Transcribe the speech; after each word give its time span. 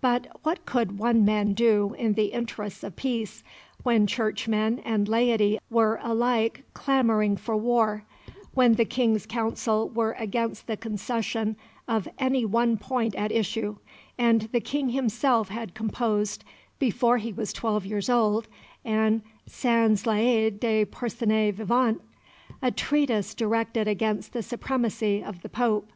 But 0.00 0.28
what 0.44 0.66
could 0.66 1.00
one 1.00 1.24
man 1.24 1.52
do 1.52 1.96
in 1.98 2.12
the 2.12 2.26
interests 2.26 2.84
of 2.84 2.94
peace, 2.94 3.42
when 3.82 4.06
Churchmen 4.06 4.78
and 4.84 5.08
laity 5.08 5.58
were 5.68 5.98
alike 6.00 6.62
clamouring 6.74 7.36
for 7.36 7.56
war, 7.56 8.04
when 8.52 8.74
the 8.74 8.84
King's 8.84 9.26
Council 9.26 9.88
were 9.88 10.12
against 10.12 10.68
the 10.68 10.76
concession 10.76 11.56
of 11.88 12.06
any 12.20 12.44
one 12.44 12.76
point 12.76 13.16
at 13.16 13.32
issue, 13.32 13.78
and 14.16 14.42
the 14.52 14.60
King 14.60 14.90
himself 14.90 15.48
had 15.48 15.74
composed, 15.74 16.44
before 16.78 17.18
he 17.18 17.32
was 17.32 17.52
twelve 17.52 17.84
years 17.84 18.08
old, 18.08 18.46
and 18.84 19.22
"sans 19.46 20.06
l'aide 20.06 20.60
de 20.60 20.84
personne 20.84 21.50
vivant," 21.50 22.00
a 22.62 22.70
treatise 22.70 23.34
directed 23.34 23.88
against 23.88 24.34
the 24.34 24.42
supremacy 24.44 25.20
of 25.20 25.42
the 25.42 25.48
Pope? 25.48 25.90